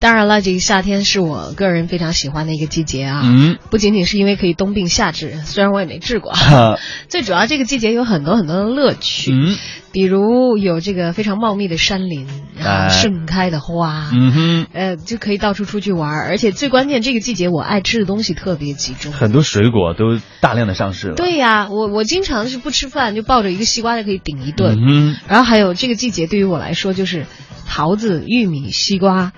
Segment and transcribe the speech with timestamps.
[0.00, 6.32] 当然了，这个夏天是我个人非常喜欢的一个季节啊，嗯，不仅仅是因为可以冬病夏治，虽然我也没治过，
[7.08, 9.58] 最主要这个季节有很多很多的乐趣，嗯，
[9.92, 12.26] 比如有这个非常茂密的山林，
[12.58, 19.12] 然后盛开的花，嗯哼，呃，就可以到处出去玩，而且最关键，这个季节我爱吃的东西特别集中。
[19.12, 21.14] 很多水果都大量的上市了。
[21.14, 27.26] 对呀，我我经常是不吃饭就抱着一个西瓜就可以顶一顿，嗯，然后还有这个季节对于我来说就是
[27.66, 29.32] 桃子、玉米、西瓜，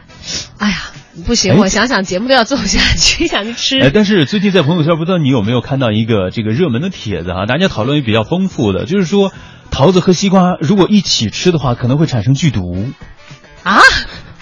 [0.63, 0.77] 哎呀，
[1.27, 3.81] 不行，哎我想想节目都要做不下去， 想去吃。
[3.81, 9.33] 哎，但是最近在朋友圈，不知道你有没有看到一个这个热门的帖子哈，大家讨论也比较丰富的，就是说
[9.73, 12.87] 桃子和西瓜如果一起吃的话，可能会产生剧毒，
[13.65, 13.81] 啊，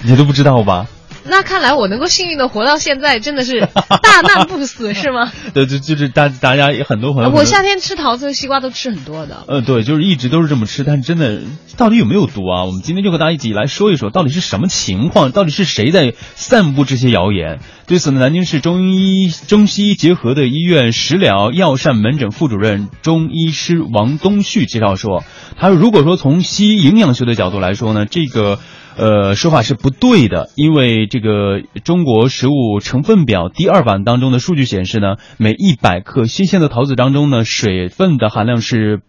[0.02, 0.88] 你都不知道吧？
[1.30, 3.60] 那看来我能够幸运的活到现在，真的是
[4.02, 5.32] 大难不死，是吗？
[5.54, 9.44] 对，就就是大大家也很多朋友，我夏天吃桃子和西瓜都吃很多的。
[9.46, 11.40] 呃，对，就是一直都是这么吃，但是真的
[11.76, 12.64] 到底有没有毒啊？
[12.64, 17.60] 我们今天就和大家一起来说一说，到底是什么情况，到底是谁在散布这些谣言？
[17.86, 25.22] 对此呢，南京市中医中西医结合的医院食疗药膳门诊副主任中医师王东旭介绍说，
[25.56, 28.58] 他说，如果说从西医营养学的角度来说呢，这个。
[28.96, 39.00] 呃，说法是不对的，因为这个中国食物成分表第二版当中的数据显示呢，每一百克新鲜的桃子当中呢，水分的含量是。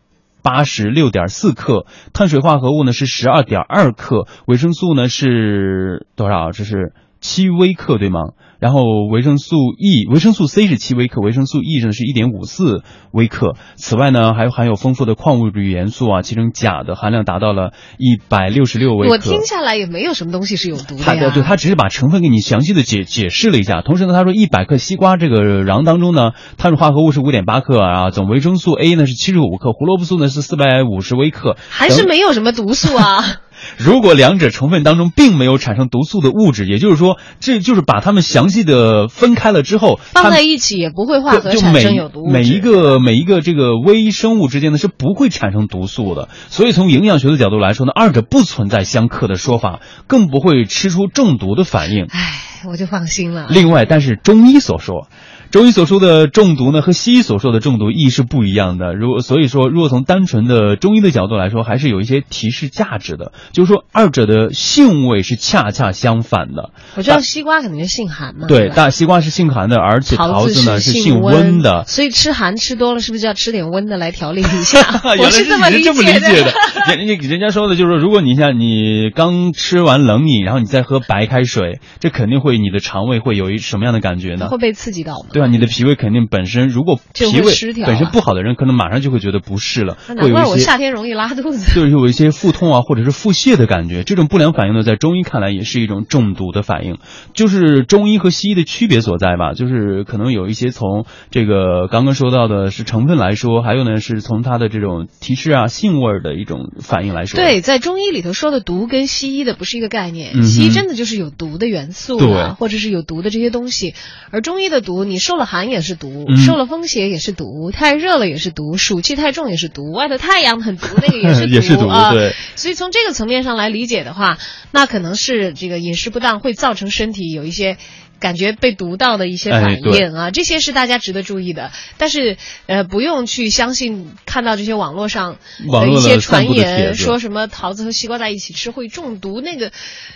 [0.43, 6.49] 八十六点四克，碳水化合物呢是十二点二克，维生素呢是多少？
[6.51, 8.19] 这是七微克，对吗？
[8.59, 13.55] 然后维生素 E、维生素 C 是七微克，维生素 E 呢是一点五四微克。
[13.75, 19.13] 此外呢，还含有丰富的矿物质元素啊，其中钾的含量达到了一百六十六微克。
[19.13, 33.41] 我听下来也没有什么东西是有毒的对他只是把成分给你详细的解解释了一下，同时呢，他说一百克西瓜这个瓤当中呢，碳水化合物是五点八克啊，总维生素 A 呢是七十五克，胡萝卜素呢是四百五十微克，还是没有什么毒素啊。
[33.77, 42.33] 如果两者成分当中并没有产生毒素的物质，也就是说，这就是把它们详细的分开了之后，放在一起也不会化合就产生每有毒物质。
[42.33, 52.07] 每一个每一个这个微生物之间呢是不会产生毒素的，所以从营养学的角度来说呢，二者不存在相克的说法，更不会吃出中毒的反应。
[52.09, 52.33] 唉，
[52.67, 53.47] 我就放心了。
[53.49, 55.07] 另外，但是中医所说。
[55.51, 58.93] 中医所说的中毒呢，和西医所说的中毒意义是不一样的。
[58.93, 63.33] 如所以说，如果从单纯的中医的角度来说，还是有一些提示价值的。
[63.51, 66.69] 就是说，二者的性味是恰恰相反的。
[66.95, 71.83] 我知道西瓜肯定是性寒嘛，对，吧大西瓜是性寒的，而且桃子子呢是性温的。
[71.85, 74.79] 所以吃寒吃多了，是不是就要吃点温的来调理一下？
[75.03, 76.53] 原我来是这么这么理解解的。
[76.87, 84.47] 人人人家说的就是说，如果你像你刚吃完冷饮，然后你再喝白开水，这肯定会你的肠胃会有一什么样的感觉呢？
[84.47, 85.29] 会被刺激到吗？
[85.33, 87.53] 对啊，你的脾胃肯定本身如果脾胃
[87.85, 91.73] 本身不好的人，可能马上就会觉得不适了，那难怪我会有一些夏天容易拉肚子。
[91.73, 94.03] 就是有一些腹痛啊，或者是腹泻的感觉。
[94.03, 96.97] 这种不良反应呢，在中医看来也是一种中毒的反应，
[97.33, 99.53] 就是中医和西医的区别所在吧。
[99.53, 107.37] 就是可能有一些从这个刚刚说到的是成分来说，还有呢是从它的这种提示啊、性味儿的一种反应来说。
[107.39, 113.93] 对，在中医里头说的毒跟西医的不是一个概念，嗯西医真的就是有毒的元素对啊，或者是有毒的这些东西，
[114.31, 122.11] 而中医的毒，你受了寒也是毒，嗯受了风邪也是毒，太热了也是毒，暑气太重也是毒，外头太阳很毒那个 也是毒也是毒啊。
[122.11, 124.37] 对所以从这个层面上来理解的话，
[124.71, 127.77] 那可能是这个饮食不当会造成身体有一些。
[128.21, 131.71] 感觉被读到的一些哎反应啊，这些是大家值得注意的。
[131.97, 132.37] 但是，
[132.67, 135.37] 呃，不用去相信看到这些网络上
[135.69, 139.71] 的的一些传言，说什么桃子和西瓜在一起吃会中毒，那个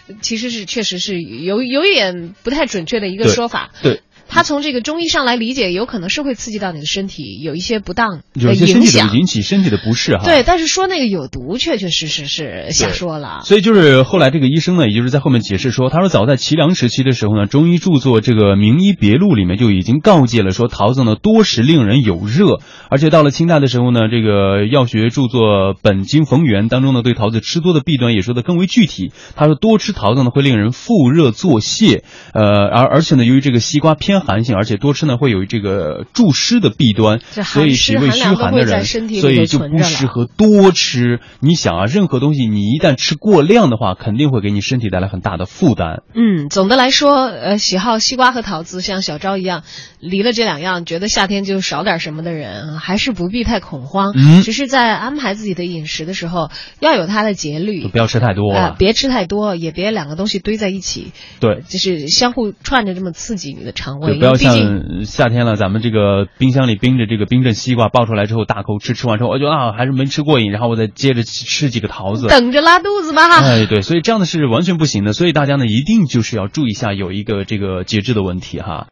[0.07, 3.71] 呃其实是确实是有有一点不太准确的一个说法。
[3.81, 9.08] 对，它从这个中医上来理解，有可能是会刺激到你的身体，有一些不当的有一些身影响。
[9.08, 10.24] 体的引起身体的不适哈。
[10.24, 13.41] 对，但是说那个有毒，确确实实是瞎说了。
[13.44, 22.59] 所以就是后来这个医生呢，也就是在后面解释说，他说早在齐梁时期的时候呢，中医著作这个《名医别录》里面就已经告诫了，说桃子呢多食令人有热，
[22.90, 29.12] 而且到了清代的时候呢，这个药学著作《本经逢源》当中呢，对桃子吃多的弊端也说的更为具体。
[29.36, 32.02] 他说多吃桃子呢会令人腹热作泻，
[32.34, 41.19] 呃，而而且呢，由于这个西瓜偏寒性，而且多吃呢会有这个助湿的弊端，所以脾胃虚寒的人，所以就不适合多吃。
[41.39, 46.03] 你想啊，任何东西你一旦吃过量的话，肯定会给你身体带来很大的负担。
[46.13, 49.63] 嗯，总的来说，呃，喜好西瓜和桃子，像小昭一样，
[50.00, 54.13] 离了这两样，觉得夏天就少点什么的人，还是不必太恐慌。
[54.15, 57.88] 嗯只是在安排自己的饮食的时候，要有它的节律。
[57.88, 58.75] 不要吃太多啊、了。
[58.77, 64.05] 别吃太多，也别两个东西堆在一起，对，就是相互串着这么刺激你的肠胃。
[64.06, 64.19] 味。
[64.19, 72.28] 不要像夏天了，咱们这个冰箱里冰着这个冰镇西瓜抱出来之后大口吃，吃完之后我觉得啊还是没吃过瘾，然后我再接着吃几个桃子。
[72.28, 73.40] 等着拉肚子吧。
[73.42, 78.84] 哎，对，所以这样的是完全不行的，所以大家呢一定就是要注意一下有一个这个节制的问题哈。